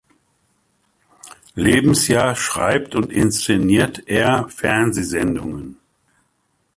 [1.55, 5.77] Lebensjahr schreibt und inszeniert er Fernsehsendungen.